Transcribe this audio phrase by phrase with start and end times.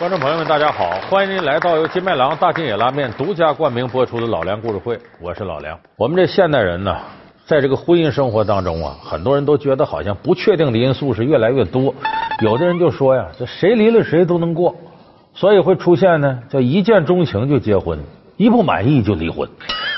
[0.00, 0.98] 观众朋友们，大家好！
[1.10, 5.78] 欢迎您来到由金麦郎大金野拉面独家冠名播出的《老梁故事会》，我是老梁。
[5.98, 6.96] 我们这现代人呢，
[7.44, 11.94] 在这个婚姻生活当中啊，很多人都觉得好像不确定的因素是越来越多。
[12.42, 14.74] 有的人就说呀，这谁离了谁都能过，
[15.34, 17.98] 所以会出现呢，叫一见钟情就结婚，
[18.38, 19.46] 一不满意就离婚。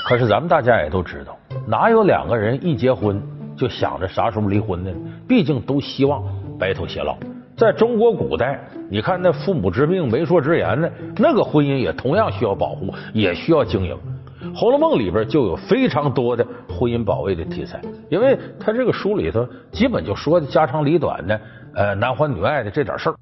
[0.03, 3.23] 可是咱们大家也都知道，哪有两个人一结婚
[3.55, 4.91] 就想着啥时候离婚的？
[5.29, 6.21] 毕竟都希望
[6.59, 7.15] 白头偕老。
[7.55, 13.95] 在中国古代，你看那父母之命、媒妁之言呢那个婚姻也同样需要保护，也需要经营。
[14.55, 17.79] 《红楼梦》里边就有非常多的婚姻保卫的题材，
[18.09, 21.39] 因为他这个书里头基本就说的家长里短的，
[21.75, 23.15] 呃，男欢女爱的这点事儿。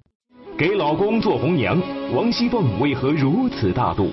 [0.58, 1.78] 给老公做红娘，
[2.16, 4.10] 王熙凤为何如此大度？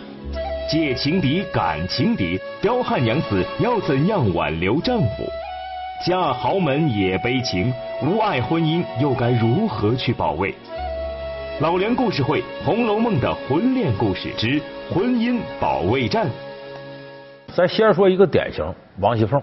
[0.70, 5.24] 借情敌感情敌，刁汉娘子要怎样挽留丈夫？
[6.06, 10.54] 嫁豪门也悲情，无爱婚姻又该如何去保卫？
[11.60, 16.28] 老梁故事会《红楼梦》的婚恋故事之婚姻保卫战。
[17.52, 18.64] 咱先说一个典型，
[19.00, 19.42] 王熙凤。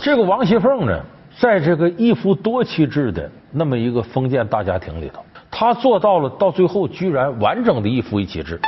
[0.00, 1.04] 这个王熙凤呢，
[1.38, 8.58] 在这个一夫多妻制的那么一个封建大家庭里头，她做到了，到最后居然完整的一夫一妻制。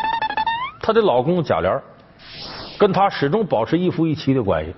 [0.83, 1.81] 她的老公贾琏
[2.79, 4.75] 跟她始终保持一夫一妻的关系。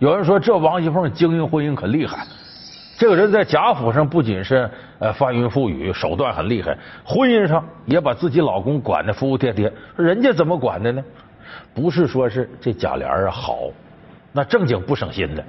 [0.00, 2.24] 有人说这王熙凤经营婚姻可厉害，
[2.96, 9.70] 这个人在贾府上不仅是呃翻云覆雨，手段很厉害，婚姻上也把自己老公管的服服帖帖。
[9.96, 11.04] 人家怎么管的呢？
[11.74, 13.58] 不是说是这贾琏啊好，
[14.32, 15.44] 那正经不省心的，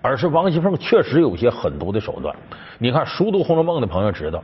[0.00, 2.34] 而是王熙凤确实有些狠毒的手段。
[2.78, 4.42] 你看熟读《红楼梦》的朋友知道，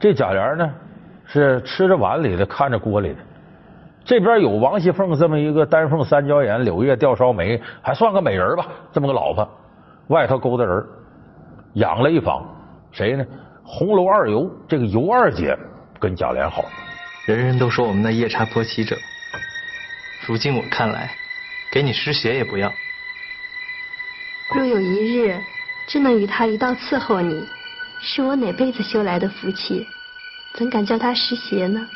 [0.00, 0.68] 这贾琏呢
[1.26, 3.18] 是吃着碗里的，看着锅里的。
[4.04, 9.48] 这边有王熙凤这么一个丹凤三娇眼、柳叶吊梢眉，还算个美人吧，这么个老婆。
[10.08, 10.84] 外头勾搭人，
[11.74, 12.44] 养了一房，
[12.92, 13.24] 谁呢？
[13.64, 15.58] 红楼二尤，这个尤二姐
[15.98, 16.66] 跟贾琏好。
[17.24, 18.94] 人人都说我们那夜叉婆媳者，
[20.26, 21.10] 如今我看来，
[21.72, 22.70] 给你失血也不要。
[24.54, 25.40] 若有一日
[25.88, 27.42] 真能与他一道伺候你，
[28.00, 29.86] 是我哪辈子修来的福气，
[30.52, 31.88] 怎敢叫他失邪呢？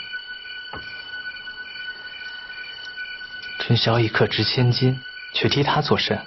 [3.69, 4.99] 春宵一刻值千金，
[5.35, 6.19] 却替他做甚？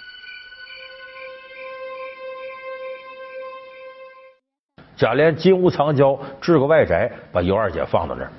[4.95, 8.31] 贾琏金屋藏娇，置个外宅，把尤二姐放到那儿。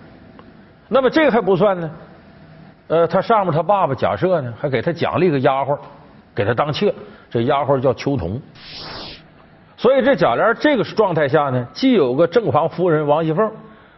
[0.87, 1.91] 那么这个还不算呢，
[2.87, 5.77] 呃，他上面他爸爸贾赦呢，还给他奖励个丫鬟，
[6.33, 6.95] 给他当妾。
[7.29, 8.41] 这丫鬟叫秋桐。
[9.77, 13.51] 所以这贾琏这个状态下呢，既有个正房夫人王熙凤，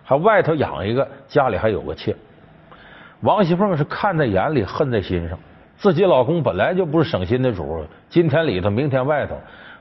[0.03, 2.17] 还外头养一个，家里还有个妾。
[3.25, 5.39] 王熙凤是看在眼里，恨在心上。
[5.79, 9.35] 自己老公本来就不是省心的主，今天里头，明天外头，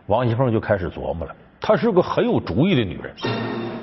[0.08, 1.36] 王熙凤就开始琢磨了。
[1.60, 3.14] 她是个很有主意的女人，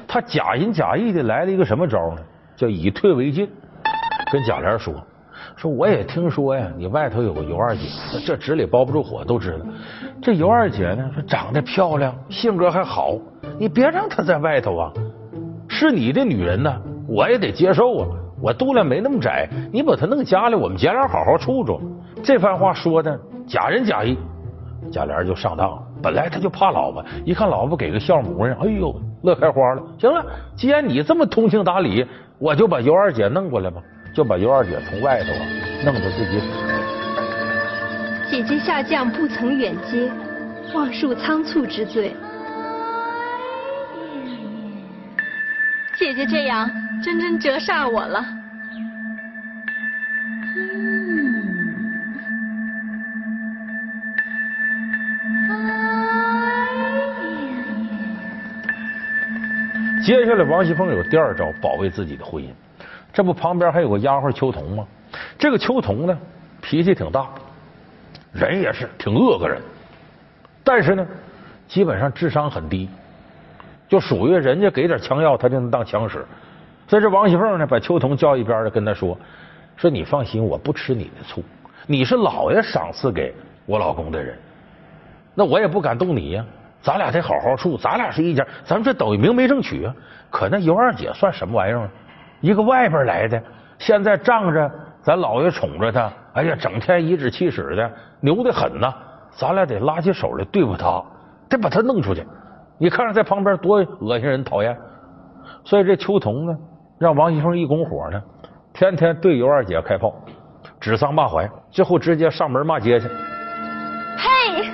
[0.08, 2.22] 她假仁假义的来了一个什么招呢？
[2.56, 3.46] 叫以退为进，
[4.32, 4.94] 跟贾琏说
[5.56, 7.82] ：“说我也听说呀，你外头有个尤二姐，
[8.24, 9.66] 这纸里包不住火，都知道。
[10.22, 13.14] 这尤二姐呢，说长得漂亮，性格还好，
[13.58, 14.92] 你别让她在外头啊。
[15.68, 18.08] 是你的女人呢，我也得接受啊。”
[18.42, 21.80] 我肚量没那么窄，你把他弄家里，我们姐俩好好处处。
[22.22, 24.16] 这番话说的假仁假义，
[24.90, 25.82] 贾琏就上当了。
[26.02, 29.82] 本来他就怕老婆，一看老婆给个笑模样，哎呦，乐开花了。
[29.98, 30.24] 行了，
[30.56, 32.06] 既然你这么通情达理，
[32.38, 33.82] 我就把尤二姐弄过来吧，
[34.14, 35.44] 就把尤二姐从外头啊
[35.84, 36.40] 弄到自己。
[38.30, 40.10] 姐姐下降不曾远接，
[40.74, 42.14] 望恕仓促之罪。
[45.98, 46.66] 姐姐这样。
[47.02, 48.22] 真真折煞我了。
[60.04, 62.48] 接下来，王熙凤有第二招保卫自己的婚姻。
[63.12, 64.86] 这不旁边还有个丫鬟秋桐吗？
[65.38, 66.18] 这个秋桐呢，
[66.60, 67.28] 脾气挺大，
[68.32, 69.60] 人也是挺恶个人，
[70.62, 71.06] 但是呢，
[71.66, 72.88] 基本上智商很低，
[73.88, 76.24] 就属于人家给点枪药，他就能当枪使。
[76.90, 79.16] 所以这王熙凤呢，把秋桐叫一边的，跟他说
[79.78, 81.40] ：“说你放心，我不吃你的醋。
[81.86, 83.32] 你是老爷赏赐给
[83.64, 84.36] 我老公的人，
[85.32, 86.44] 那我也不敢动你呀。
[86.82, 89.94] 咱俩得好好处，咱俩是一家，咱们这等于明媒正娶啊。
[90.30, 91.88] 可那尤二姐算什么玩意儿？
[92.40, 93.40] 一个外边来的，
[93.78, 94.68] 现在仗着
[95.00, 97.88] 咱老爷宠着她，哎呀，整天颐指气使的，
[98.18, 98.92] 牛的很呐。
[99.30, 101.00] 咱俩得拉起手来对付她，
[101.48, 102.26] 得把她弄出去。
[102.78, 104.76] 你看看在旁边多恶心人，讨厌。
[105.62, 106.58] 所以这秋桐呢？”
[107.00, 108.22] 让王熙凤一拱火呢，
[108.74, 110.14] 天天对尤二姐开炮，
[110.78, 113.08] 指桑骂槐，最后直接上门骂街去。
[114.18, 114.68] 嘿，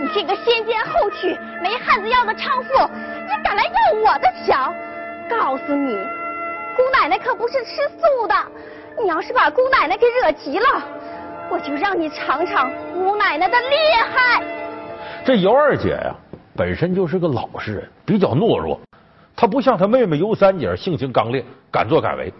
[0.00, 2.90] 你这个先奸后娶、没汉子样的娼妇，
[3.28, 4.72] 你敢来要我的强？
[5.28, 5.94] 告诉你，
[6.74, 8.34] 姑奶奶可不是吃素的，
[9.02, 10.64] 你要是把姑奶奶给惹急了，
[11.50, 13.76] 我就让你尝尝姑奶奶的厉
[14.14, 14.42] 害。
[15.26, 16.16] 这尤二姐呀，
[16.56, 18.80] 本身就是个老实人，比较懦弱，
[19.40, 22.30] 她不像她妹妹尤三姐性情刚烈，敢作敢为。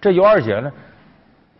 [0.00, 0.70] 这尤二姐呢，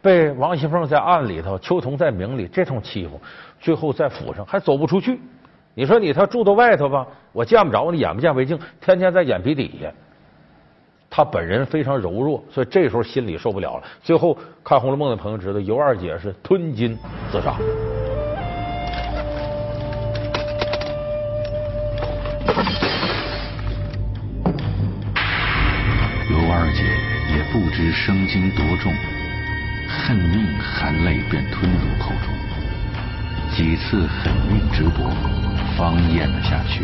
[0.00, 3.20] 被王熙凤在暗里头，秋桐在明里这通欺负，
[3.58, 5.18] 最后在府上还走不出去。
[5.74, 9.90] 你说你他住到外头吧，我见不着你，眼不见为净，天天在眼皮底下。
[11.10, 13.82] 他本人非常柔弱，所以这时候心里受不了了。
[14.00, 14.32] 最后
[14.62, 16.96] 看《红楼梦》的朋友知道，尤二姐是吞金
[17.32, 17.56] 自杀。
[27.52, 28.90] 不知生经多重，
[29.86, 32.32] 恨命含泪便吞入口中，
[33.50, 35.10] 几次狠命直搏，
[35.76, 36.82] 方咽了下去。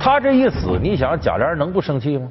[0.00, 2.26] 他这一死，你想贾琏能不生气吗？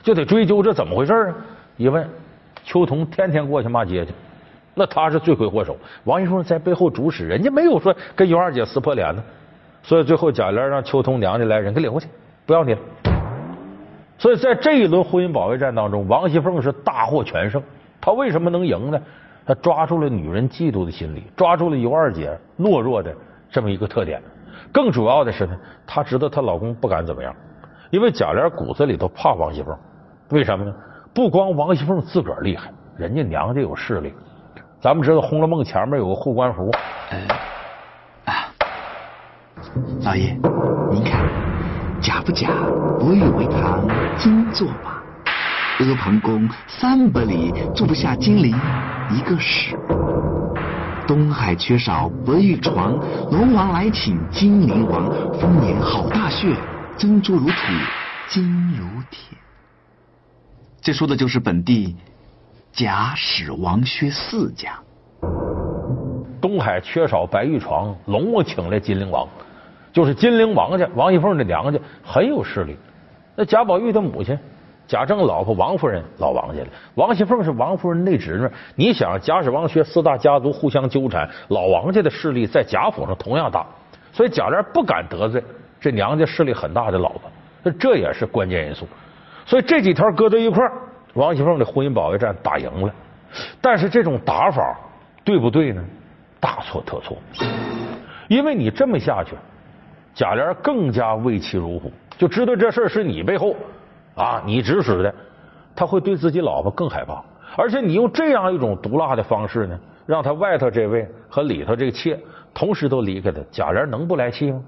[0.00, 1.34] 就得追究这怎么回事啊！
[1.76, 2.08] 一问，
[2.62, 4.12] 秋桐天天过去骂街去，
[4.72, 5.76] 那他是罪魁祸首。
[6.04, 9.20] 王熙凤在背后主使，人家没有说跟尤二姐撕破脸呢。
[9.82, 12.08] 所以最后贾琏让秋桐娘家来人给领回去，
[12.44, 12.80] 不要你了。
[14.18, 17.62] 所以在这一轮婚姻保卫战当中，王熙凤是大获全胜。
[18.00, 19.00] 她为什么能赢呢？
[19.46, 23.14] 她抓住了女人嫉妒的心理，抓住了尤二姐懦弱的
[23.50, 24.20] 这么一个特点。
[24.72, 27.34] 更主要的是呢，她知道她老公不敢怎么样，
[27.90, 29.74] 因为贾琏骨子里头怕王熙凤。
[30.30, 30.74] 为什么呢？
[31.14, 34.12] 不光王熙凤自个儿厉害，人家娘家有势力。
[34.80, 36.70] 咱们知道《红楼梦》前面有个护官符。
[40.08, 40.34] 老爷，
[40.90, 41.20] 您看
[42.00, 42.48] 假不假？
[42.98, 44.92] 不玉为堂，金作马。
[45.80, 48.56] 阿房宫三百里住不下金陵
[49.10, 49.76] 一个史。
[51.06, 52.98] 东海缺少白玉床，
[53.30, 55.10] 龙王来请金陵王。
[55.38, 56.56] 丰年好大穴，
[56.96, 57.54] 珍珠如土，
[58.30, 59.36] 金如铁。
[60.80, 61.94] 这说的就是本地
[62.72, 64.72] 贾史王薛四家。
[66.40, 69.28] 东海缺少白玉床，龙王请来金陵王，
[69.92, 72.76] 就是金陵王家王熙凤的娘家很有势力。
[73.34, 74.38] 那贾宝玉的母亲
[74.86, 78.48] 贾政老婆王夫人老王家的，王熙凤是王夫人内侄女。
[78.74, 83.66] 你想贾史王薛四大家族互相纠缠，老王家的势力在贾府上同样大，
[84.12, 85.42] 所以贾琏不敢得罪
[85.80, 88.88] 这娘家势力很大的老婆，这也是关键因素。
[89.44, 90.72] 所以这几条搁在一块儿，
[91.14, 92.92] 王熙凤的婚姻保卫战打赢了。
[93.60, 94.76] 但是这种打法
[95.22, 95.84] 对不对呢？
[96.40, 97.16] 大错特错。
[98.26, 99.36] 因为你这么下去，
[100.18, 103.54] 贾琏更加畏妻如虎，就知道这事是你背后
[104.16, 105.14] 啊，你指使的，
[105.76, 107.22] 他会对自己老婆更害怕。
[107.56, 112.18] 而且你用这样一种毒辣的方式呢，让他外头这位和里头这个妾
[112.52, 114.60] 同时都离开他，贾琏能不来气吗？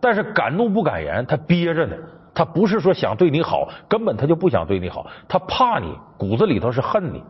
[0.00, 1.94] 但是敢怒不敢言，他憋着呢。
[2.34, 7.22] 他不是说想对你好，根本他就不想对你好，他怕你，骨子里头是恨你。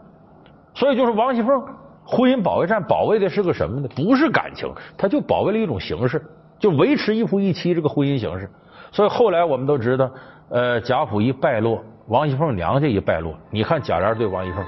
[0.73, 1.63] 所以就是王熙凤
[2.03, 3.89] 婚姻保卫战保卫的是个什么呢？
[3.95, 6.23] 不是感情，他就保卫了一种形式，
[6.59, 8.49] 就维持一夫一妻这个婚姻形式。
[8.91, 10.11] 所以后来我们都知道，
[10.49, 14.65] 呃，贾府一败落，王熙凤娘家一败落，你看贾琏对王熙凤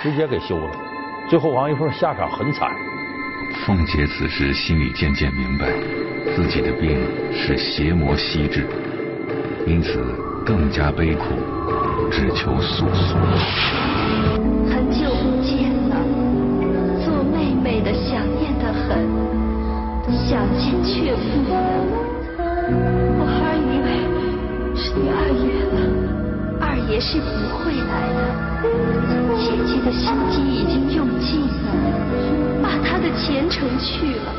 [0.00, 0.70] 直接给休了，
[1.28, 2.70] 最后王熙凤下场很惨。
[3.66, 5.66] 凤姐此时心里渐渐明白，
[6.34, 6.98] 自己的病
[7.32, 8.66] 是邪魔袭之。
[9.66, 10.02] 因此
[10.44, 11.24] 更加悲苦，
[12.10, 14.53] 只求速速。
[20.12, 21.52] 想见却不能。
[23.18, 23.86] 我还以为
[24.76, 25.76] 是你二爷了，
[26.60, 27.24] 二爷是不
[27.56, 28.18] 会来的。
[29.38, 29.92] 姐姐的。
[29.94, 31.46] 心机已经用尽了，
[32.62, 33.04] 把他的。
[33.14, 34.34] 前程去了，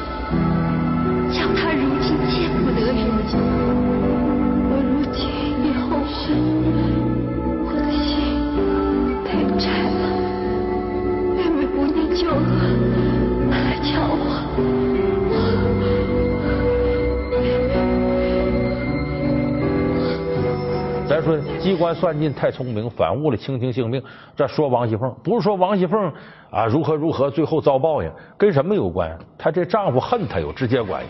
[21.65, 23.99] 机关算尽太聪明，反误了卿卿性命。
[24.35, 26.13] 这说王熙凤，不是说王熙凤
[26.51, 29.17] 啊如何如何，最后遭报应，跟什么有关？
[29.35, 31.09] 她这丈夫恨她有直接关系。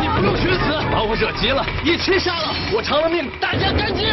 [0.00, 2.48] 你不用寻死，把我惹急了，一起杀了！
[2.74, 4.08] 我偿了命，大家干净！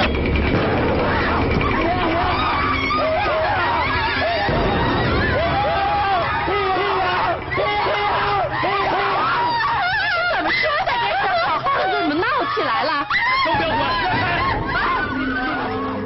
[10.36, 13.08] 怎么说在这儿好好的，怎么闹起来了？
[13.46, 13.77] 都不要管，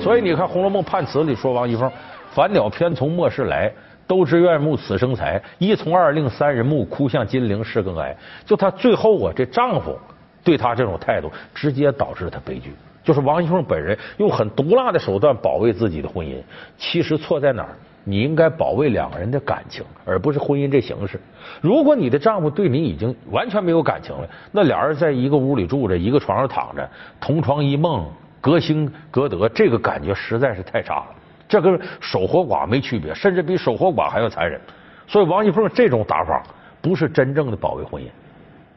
[0.02, 1.90] 所以你看《红楼梦》判词里说王熙凤
[2.34, 3.72] “凡鸟偏从末世来，
[4.08, 8.18] 都知怨慕此生财，一从二令三人木，哭向金陵事更哀。
[8.44, 9.96] 就她最后啊，这丈夫
[10.44, 12.74] 对她这种态度，直接导致了她悲剧。
[13.04, 16.42] 就是王熙凤本人用很毒辣的手段保卫自己的婚姻，
[16.78, 17.70] 其实错在哪儿？
[18.04, 21.22] 你应该保卫两个人的感情，而不是婚姻这形式。
[21.62, 26.90] 如果你的丈夫对你已经完全没有感情了，那俩人在一个屋里住着，一个床上躺着，
[27.20, 28.04] 同床异梦，
[28.42, 31.06] 隔心革德，这个感觉实在是太差了。
[31.48, 34.60] 这跟守活寡没区别，甚至比守活寡还要残忍。
[35.08, 36.42] 所以王熙凤这种打法
[36.82, 38.08] 不是真正的保卫婚姻。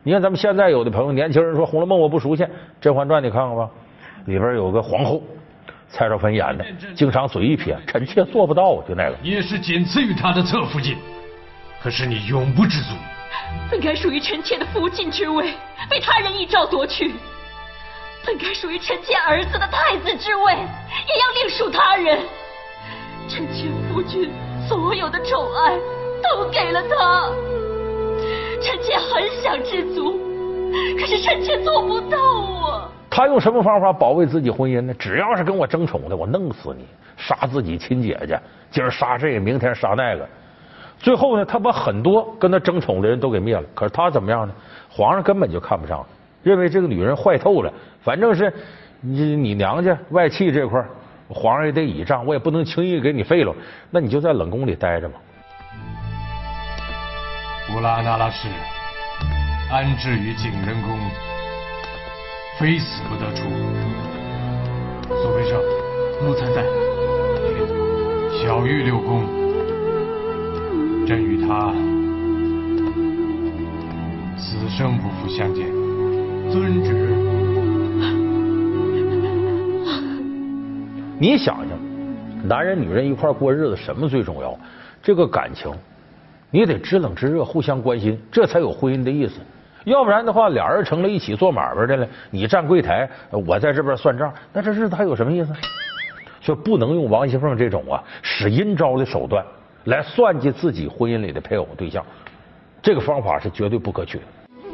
[0.02, 2.42] 你看咱们现在有的朋友，年轻人说《红楼梦》我不熟悉，
[2.80, 3.68] 《甄嬛传》你看看吧，
[4.26, 5.20] 里边有个皇后。
[5.86, 6.64] 蔡少芬演的，
[6.96, 9.16] 经常嘴一撇，臣妾做不到，就那个。
[9.22, 10.96] 你也是仅次于他的侧福晋，
[11.80, 12.96] 可是你永不知足。
[13.70, 15.54] 本该属于臣妾的福晋之位，
[15.88, 17.12] 被他人一朝夺去；
[18.26, 22.18] 本该属于臣妾儿子的太子之位，也要另属他人。
[23.28, 24.30] 臣妾夫君
[24.68, 25.76] 所有的宠爱
[26.22, 27.30] 都给了他，
[28.60, 30.18] 臣妾很想知足，
[30.98, 32.88] 可是臣妾做不到啊。
[33.10, 34.94] 他用什么方法保卫自己婚姻呢？
[34.94, 36.86] 只要是跟我争宠的，我弄死你！
[37.16, 38.40] 杀自己亲姐姐，
[38.70, 40.28] 今儿杀这个，明天杀那个。
[40.98, 43.62] 最后呢，他把很多跟他争宠的人都给灭了。
[43.74, 44.54] 可是他怎么样呢？
[44.90, 46.04] 皇上根本就看不上，
[46.44, 47.72] 认为这个女人坏透了。
[48.00, 48.52] 反正是
[49.00, 50.80] 你你娘家外戚这块，
[51.28, 53.52] 皇上也得倚仗，我也不能轻易给你废了。
[53.90, 55.18] 那你就在冷宫里待着吧。
[57.74, 58.46] 乌拉那拉氏
[59.72, 60.96] 安置于景仁宫。
[62.56, 63.42] 非死不得出。
[65.08, 65.60] 苏培盛，
[66.22, 66.62] 奴才在。
[68.40, 69.24] 小玉六宫，
[71.04, 71.72] 朕与他
[74.38, 75.83] 此生不复相见。
[76.54, 76.94] 遵旨。
[81.18, 81.76] 你想想，
[82.46, 84.56] 男人女人一块过日子，什么最重要？
[85.02, 85.72] 这个感情，
[86.52, 89.40] 你得知冷知热，互相关心，这才有婚姻的意思。
[89.82, 92.06] 要不然的话，俩人成了一起做买卖的了。
[92.30, 95.52] 你站柜台，我在这边算账，那这日子还有什么意思？
[96.40, 99.44] 就不能用王熙凤这种啊使阴招的手段
[99.86, 102.06] 来算计自己婚姻里的配偶对象，
[102.80, 104.24] 这个方法是绝对不可取的。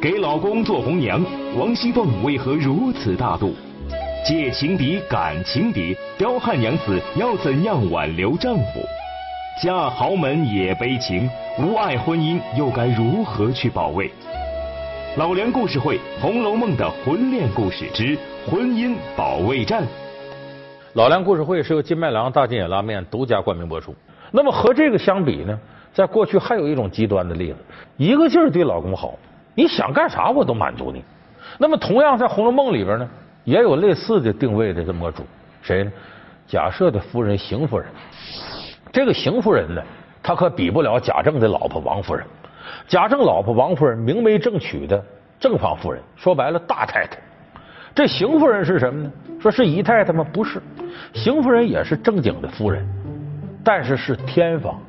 [0.03, 1.23] 给老公做红娘，
[1.59, 3.53] 王熙凤为何如此大度？
[4.27, 8.81] 借情敌感情敌，刁汉娘子要怎样挽留丈夫？
[9.63, 11.29] 嫁豪门也悲情，
[11.59, 14.11] 无爱婚姻又该如何去保卫？
[15.19, 18.17] 老梁故事会《红楼梦》的婚恋故事之
[18.51, 19.85] 婚姻保卫战。
[20.95, 23.95] 老梁故事会是由金麦郎大金眼拉面独家冠名播出。
[24.31, 25.61] 那么和这个相比呢，
[25.93, 27.59] 在过去还有一种极端的例子，
[27.99, 29.15] 一个劲儿对老公好，
[29.55, 31.05] 你想干啥我都满足你。
[31.59, 33.09] 那么同样在《红楼梦》里边呢，
[33.45, 35.25] 也有类似的定位的这么个主，
[35.63, 35.93] 谁呢？
[36.47, 37.87] 贾赦的夫人邢夫人。
[38.93, 39.83] 这个邢夫人呢，
[40.23, 42.27] 她可比不了贾政的老婆王夫人。
[42.89, 45.05] 贾政老婆王夫人明媒正娶的
[45.39, 47.19] 正房夫人，说白了大太太。
[47.95, 49.13] 这邢夫人是什么呢？
[49.41, 50.25] 说是姨太太吗？
[50.33, 50.61] 不是，
[51.13, 52.87] 邢夫人也是正经的夫人，
[53.65, 54.81] 但是是天房。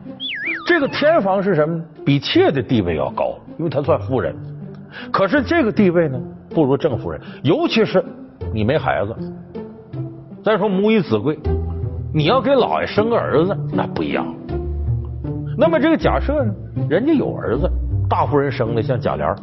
[0.67, 1.83] 这个天房是什么？
[2.05, 4.35] 比妾的地位要高，因为她算夫人。
[5.11, 6.19] 可是这个地位呢，
[6.49, 8.03] 不如正夫人，尤其是
[8.53, 9.15] 你没孩子。
[10.43, 11.37] 再说母以子贵，
[12.13, 14.25] 你要给老爷生个儿子，那不一样。
[15.57, 16.53] 那么这个贾赦呢，
[16.89, 17.69] 人家有儿子，
[18.09, 19.35] 大夫人生的像贾琏。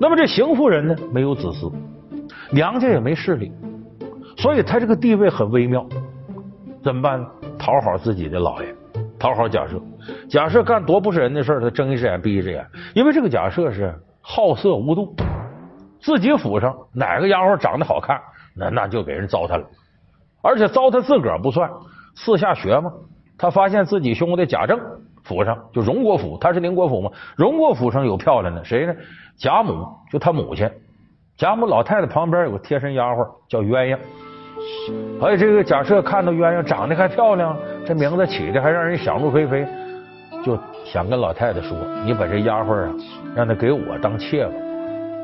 [0.00, 1.72] 那么这邢夫人呢，没有子嗣，
[2.50, 3.52] 娘家也没势力，
[4.36, 5.86] 所以她这个地位很微妙。
[6.82, 7.26] 怎么办呢？
[7.58, 8.74] 讨好自己的老爷，
[9.18, 9.82] 讨好贾赦。
[10.30, 12.64] 贾赦干多不是人的事儿，他睁一只眼闭一只眼。
[12.94, 13.92] 因为这个贾赦是
[14.30, 15.14] 好色无度，
[16.00, 18.20] 自己府上哪个丫鬟长得好看，
[18.54, 19.64] 那那就给人糟蹋了。
[20.42, 21.70] 而且糟蹋自个儿不算，
[22.14, 22.92] 私下学嘛。
[23.38, 24.78] 他发现自己兄弟贾政
[25.24, 27.10] 府上就荣国府，他是宁国府嘛？
[27.36, 28.94] 荣国府上有漂亮的，谁呢？
[29.38, 30.70] 贾母，就他母亲。
[31.38, 33.98] 贾母老太太旁边有个贴身丫鬟叫鸳鸯。
[35.22, 37.56] 哎，这个贾赦看到鸳鸯长得还漂亮，
[37.86, 39.66] 这名字起的还让人想入非非，
[40.44, 40.58] 就
[40.90, 42.94] 想跟老太太说：“你把这丫鬟啊，
[43.34, 44.52] 让她给我当妾吧，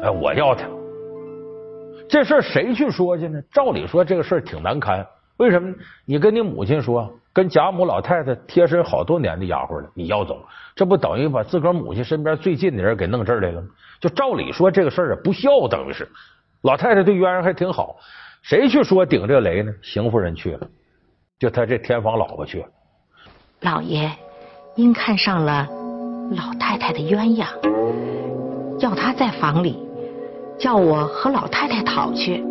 [0.03, 0.69] 哎，我要她。”
[2.09, 3.41] 这事儿谁去说去呢？
[3.51, 5.05] 照理说这个事儿挺难堪，
[5.39, 5.75] 为什么呢？
[6.05, 7.11] 你跟你母亲说。
[7.33, 10.41] 跟贾母老太太贴身好多年的丫鬟了，你要走，
[10.77, 13.67] 这不等于把自个儿母亲身边最近的人给弄这儿来了吗？
[13.99, 16.09] 就照理说这个事儿啊不孝，等于是
[16.63, 17.97] 老太太对鸳鸯还挺好，
[18.43, 19.75] 谁去说顶这雷呢？
[19.83, 20.69] 邢夫人去了，
[21.37, 22.67] 就他这天房老婆去了。
[23.63, 24.09] 老爷，
[24.77, 25.69] 因看上了
[26.33, 27.47] 老太太的鸳鸯，
[28.81, 29.79] 要她在房里，
[30.59, 32.43] 叫我和老太太讨去，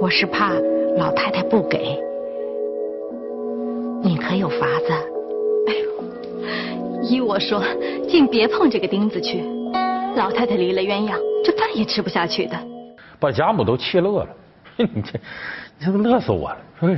[0.00, 0.50] 我是怕
[0.96, 1.96] 老太太不给。
[4.02, 4.92] 你可有法子
[5.70, 5.74] 哎
[7.04, 7.62] 依我说，
[8.08, 9.44] 竟别碰这个钉子去。
[10.16, 11.14] 老太太离了鸳鸯，
[11.44, 12.58] 就再也吃不下去的。
[13.20, 14.28] 把贾母都气乐了，
[14.76, 15.12] 你这，
[15.78, 16.90] 你这都乐死我了，说？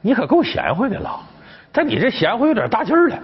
[0.00, 1.20] 你可够贤惠的了，
[1.72, 3.18] 但你这贤惠有点大劲儿了。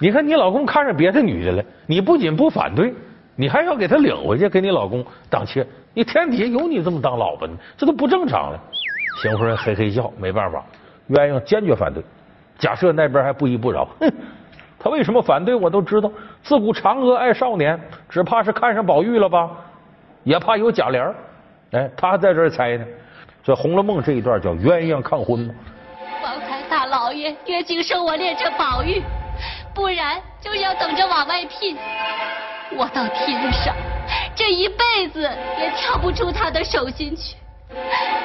[0.00, 2.92] 你看你老公看上别的女的了，你不仅不反对，
[3.36, 5.66] 你还要给他领回去给你老公当妾。
[5.94, 8.60] 你天底下有你这么当老婆的，这都不正常了。
[9.22, 10.64] 邢夫人嘿嘿笑，没办法，
[11.10, 12.02] 鸳鸯坚决反对。
[12.58, 14.10] 假设那边还不依不饶，哼，
[14.78, 16.10] 他为什么反对我都知道。
[16.42, 17.78] 自古嫦娥爱少年，
[18.08, 19.50] 只怕是看上宝玉了吧？
[20.24, 21.12] 也怕有贾琏。
[21.72, 22.84] 哎，他还在这猜呢。
[23.44, 25.54] 这《红楼梦》这一段叫鸳鸯抗婚嘛。
[27.12, 29.02] 爷约定收我练成宝玉，
[29.74, 31.76] 不然就要等着往外聘。
[32.76, 33.74] 我到天上，
[34.34, 37.36] 这一辈子也跳不出他的手心去，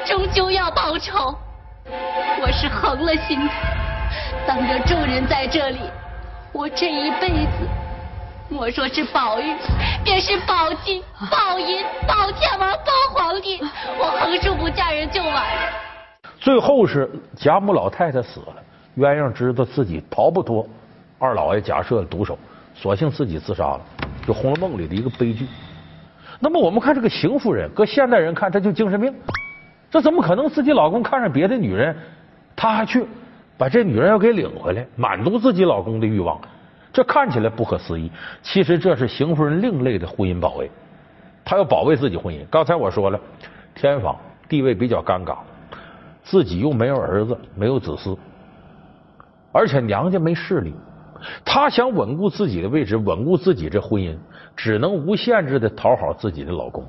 [0.04, 1.34] 终究要报仇。
[2.40, 3.52] 我是横了心的，
[4.46, 5.80] 当着众人在这里，
[6.52, 7.68] 我这一辈子。
[8.50, 9.54] 莫说是宝玉，
[10.02, 13.60] 便是宝金、宝银、宝天王、宝皇帝，
[13.98, 15.72] 我横竖不嫁人就完了。
[16.40, 18.54] 最后是贾母老太太死了，
[18.98, 20.66] 鸳鸯知道自己逃不脱
[21.18, 22.36] 二老爷假设的毒手，
[22.74, 23.80] 索性自己自杀了。
[24.26, 25.46] 就《红楼梦》里的一个悲剧。
[26.40, 29.14] 那么我们看这个邢夫人，搁现代人看，她就精神病。
[29.90, 30.48] 这怎么可能？
[30.48, 31.96] 自己老公看上别的女人，
[32.54, 33.04] 她还去
[33.56, 36.38] 把这女人要给领回来，满足自己老公的欲望。
[36.92, 38.10] 这看起来不可思议，
[38.42, 40.70] 其实这是邢夫人另类的婚姻保卫。
[41.44, 42.44] 她要保卫自己婚姻。
[42.50, 43.18] 刚才我说了，
[43.74, 44.16] 天房
[44.48, 45.36] 地位比较尴尬，
[46.22, 48.16] 自己又没有儿子，没有子嗣，
[49.58, 50.72] 而且娘家没势力，
[51.44, 54.16] 她想稳固自己的位置，稳固自己这婚姻，
[54.56, 56.86] 只能无限制的讨好自己的老公。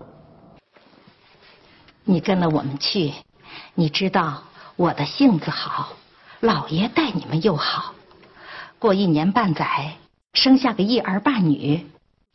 [2.04, 3.12] 你跟了我们去，
[3.74, 4.44] 你知道
[4.76, 5.94] 我的性子好，
[6.42, 7.96] 老爷待你们又好。
[8.78, 9.96] 过一年半载，
[10.34, 11.88] 生下个一儿半女，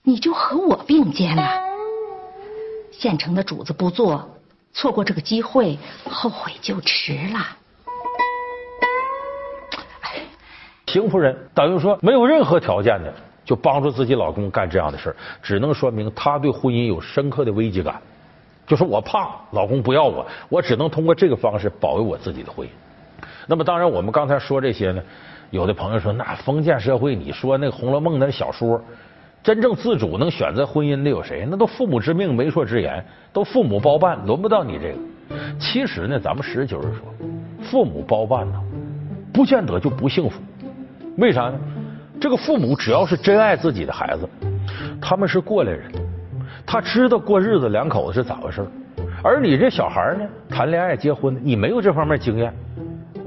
[0.03, 1.63] 你就和我并肩了。
[2.91, 4.29] 县城的主子不做，
[4.73, 5.79] 错过这个机会，
[6.11, 7.59] 后悔就迟了。
[10.87, 13.13] 邢夫人等于说没有任何条件的
[13.45, 17.97] 就帮助自己老公干这样的事只能说明她对婚姻有深刻的危机感。
[18.67, 22.71] 就说我怕老公不要我，我只能通过这个方式保卫我自己的婚姻。
[23.47, 25.03] 那么当然，我们刚才说这些呢。
[25.51, 28.81] 有的朋友说，那封建社会，你说那《红楼梦》那小说，
[29.41, 31.47] 真正自主能选择婚姻的有谁？
[31.49, 35.39] 那都父母之命、媒妁之言，都父母包办，轮不到你这个。
[35.61, 37.03] 其实呢，咱们实事求是说，
[37.63, 38.61] 父母包办呢，
[39.33, 40.41] 不见得就不幸福。
[41.17, 41.59] 为啥呢？
[42.21, 44.29] 这个父母只要是真爱自己的孩子，
[45.01, 45.91] 他们是过来人，
[46.65, 48.65] 他知道过日子两口子是咋回事。
[49.23, 52.53] 而你这小孩呢，谈恋爱、结婚，你没有这方面经验。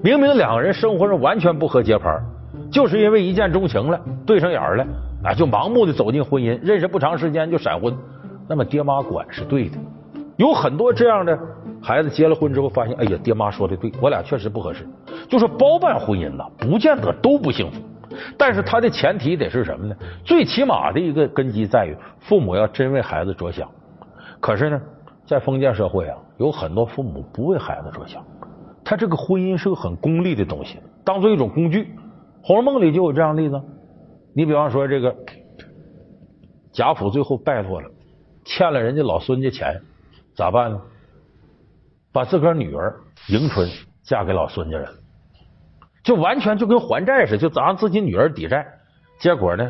[0.01, 2.15] 明明两个人生活上完全不合节拍，
[2.71, 4.85] 就是因为一见钟情了，对上眼了，
[5.23, 7.95] 啊，就盲目的走进婚姻，认识不长时间就闪婚。
[8.47, 9.77] 那么爹妈管是对的，
[10.37, 11.37] 有很多这样的
[11.81, 14.87] 孩子结了婚之后发现，哎呀，爹妈说的对，我俩确实不合适。
[15.27, 17.81] 就是包办婚姻了，不见得都不幸福，
[18.37, 19.95] 但是他的前提得是什么呢？
[20.23, 23.69] 最起码的一个根基在于父母要真为孩子着想。
[24.39, 24.81] 可是呢，
[25.25, 28.23] 在封建社会啊，有很多父母不为孩子着想。
[28.85, 31.83] 他这个婚姻是个很功利的东西，当做一种工具，
[32.41, 33.61] 《红楼梦》里就有这样例子。
[34.33, 35.13] 你比方说，这个
[36.71, 37.89] 贾府最后败落了，
[38.45, 39.81] 欠了人家老孙家钱，
[40.37, 40.79] 咋办呢？
[42.13, 42.95] 把自个儿女儿
[43.27, 43.69] 迎春
[44.03, 44.87] 嫁给老孙家人，
[46.03, 48.65] 就完全就跟还债似的，就砸自己女儿抵债。
[49.19, 49.67] 结果呢，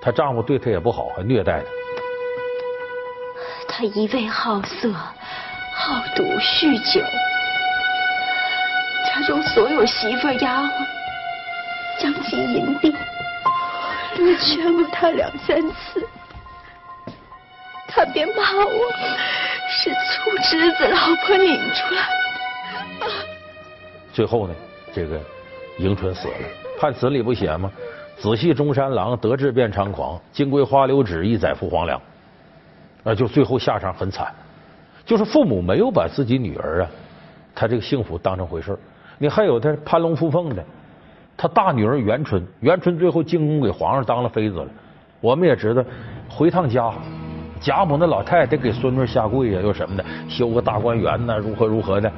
[0.00, 1.66] 她丈夫对她也不好，还虐待她。
[3.68, 7.00] 他一味好色、好赌、酗酒。
[9.06, 10.70] 家中所有媳妇丫鬟
[12.00, 12.92] 将其银币，
[14.18, 16.04] 我劝过他两三次，
[17.86, 18.92] 他便骂我
[19.70, 22.02] 是粗枝子老婆拧出来。
[24.12, 24.54] 最后呢，
[24.92, 25.18] 这个
[25.78, 26.34] 迎春死了，
[26.78, 27.70] 判词里不写吗？
[28.18, 32.00] 子系中山狼，得志便猖狂，金龟花留指，一载赴黄粱。
[33.04, 34.30] 啊，就最后下场很惨，
[35.06, 36.90] 就是父母没有把自己女儿啊，
[37.54, 38.78] 她这个幸福当成回事
[39.16, 40.62] 你还有他攀龙附凤的，
[41.36, 44.66] 他大女儿元春，元春最后进宫给皇上当了妃子了。
[45.20, 45.82] 我们也知道，
[46.28, 46.92] 回趟家，
[47.60, 52.10] 贾母那老太太得给孙女下跪呀，又什么的，修个大观园呢，如何如何的。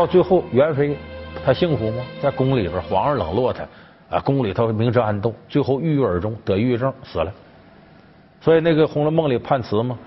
[0.00, 0.96] 到最后元妃
[1.44, 2.02] 她幸福吗？
[2.22, 3.62] 在宫里边，皇上冷落她，
[4.08, 7.30] 啊，宫里头明争暗斗，最后郁郁而终，得抑郁症死了。
[8.40, 9.98] 所以那个《红楼梦》里判词嘛，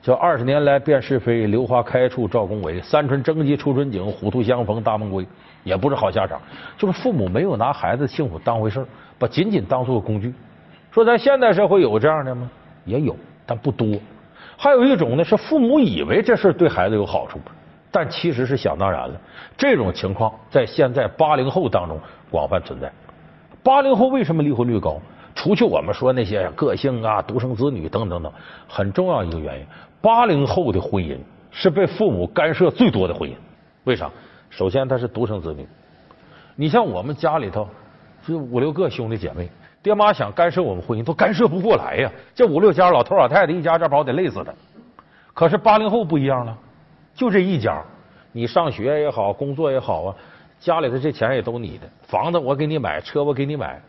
[0.00, 5.26] 叫二十年来辨是非，榴花开处照宫闱，三春争及初春景，虎兔相逢大梦归，
[5.64, 6.40] 也不是好下场。
[6.78, 8.82] 就是父母没有拿孩子幸福当回事
[9.18, 10.32] 把仅仅当做个工具。
[10.90, 12.50] 说咱现代社会有这样的吗？
[12.86, 13.86] 也有，但不多。
[14.56, 17.38] 还有一种呢，是父母以为这事对孩子有好处，
[17.92, 19.14] 但其实是想当然了。
[19.56, 22.00] 这种情况在现在八零后当中
[22.30, 22.90] 广泛存在。
[23.62, 24.98] 八零后为什么离婚率高？
[25.34, 28.32] 除去我们说那些个性啊、独生子女等等等，
[28.68, 29.66] 很重要一个原因，
[30.00, 31.16] 八零后的婚姻
[31.50, 33.34] 是被父母干涉最多的婚姻。
[33.84, 34.10] 为啥？
[34.50, 35.66] 首先他是独生子女，
[36.54, 37.66] 你像我们家里头
[38.26, 39.48] 就五六个兄弟姐妹，
[39.82, 42.12] 爹妈想干涉我们婚姻都干涉不过来呀。
[42.34, 44.52] 这五六家老头老太太一家，这把我得累死他。
[45.32, 46.54] 可是八零后不一样了，
[47.14, 47.82] 就这一家，
[48.32, 50.14] 你上学也好，工作也好啊，
[50.58, 53.80] 家里的这钱也都你的，房子我给你买，车我给你买。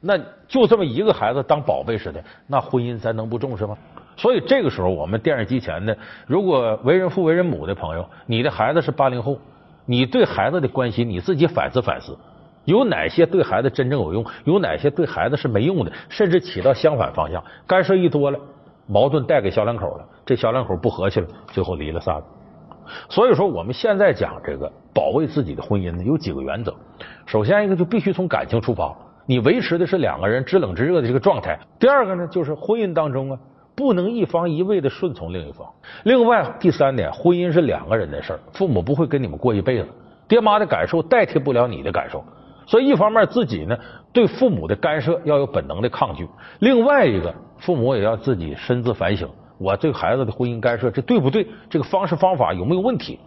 [0.00, 3.76] 那就这么一个孩子当宝贝似的，那婚姻咱能不重视吗？
[4.16, 5.96] 所以这个时候，我们电视机前的，
[6.26, 9.38] 如果为人父为人母的朋友，你的孩子是八零后，
[9.86, 12.16] 你对孩子的关心，你自己反思反思，
[12.64, 18.38] 有哪些对孩子真正有用，有哪些对孩子是没用的，甚至起到相反方向，干涉一多了，
[18.86, 22.24] 矛盾带给小两口了，这小两口不和气了，最后离了散了。
[23.08, 26.74] 所以说，我们现在讲这个保卫自己的婚姻呢，有几个原则。
[27.26, 28.94] 首先一个就必须从感情出发。
[29.26, 31.58] 你维持的是两个人知冷知热的这个状态。
[31.78, 33.38] 第二个呢，就是婚姻当中啊，
[33.74, 35.66] 不能一方一味的顺从另一方。
[36.02, 39.88] 另外，第三点，婚姻是两个人的事儿，父母不会跟你们过一辈子，
[40.28, 42.22] 爹妈的感受代替不了你的感受。
[42.66, 43.76] 所以，一方面自己呢
[44.12, 46.24] 对父母的干涉要有本能的抗拒；
[46.60, 51.46] 另外一个，父母也要自己深自反省，我对孩子的婚姻干涉这对不对？
[51.68, 53.18] 这个方式方法有没有问题？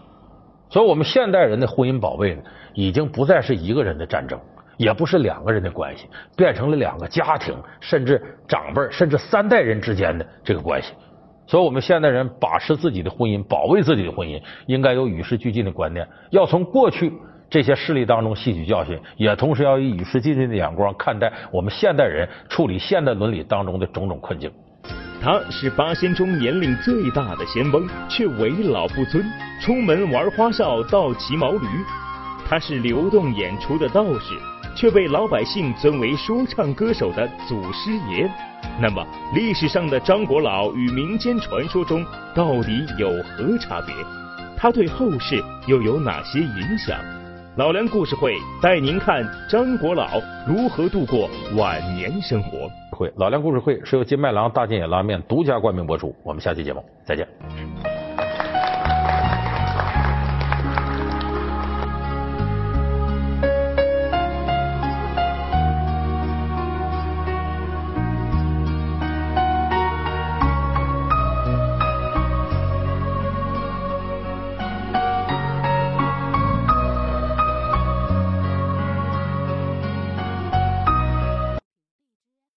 [0.69, 2.41] 所以我们现代人的婚姻保卫呢，
[2.73, 4.39] 已经不再是一个人的战争。
[4.77, 10.93] 也不是两个人的关系，变成了两个家庭，甚至长辈，甚至三代人之间的这个关系。
[11.47, 17.11] 所以，我们现代人把持自己的婚姻，保卫自己的婚姻，应该有与时俱进的观念，要从过去
[17.49, 24.51] 这些事例当中吸取教训，也同时要以与时俱进的眼光看待我们现代人处理现代伦理当中的种种困境。
[25.21, 29.25] 他是八仙中年龄最大的仙翁，却为老不尊，
[29.61, 31.67] 出门玩花哨，倒骑毛驴。
[32.47, 34.37] 他是流动演出的道士。
[34.77, 38.29] 却被老百姓尊为说唱歌手的祖师爷。
[38.79, 39.03] 那么，
[39.33, 43.95] 历史上的张国老与民间传说中到底有何差别？
[44.55, 46.95] 他对后世又有哪些影响？
[47.55, 52.69] 老梁故事会带您看张国老如何度过晚年生活。
[52.97, 56.15] 会老梁故事会是由金麦郎大金野拉面独家冠名播出。
[56.23, 57.96] 我们下期节目再见。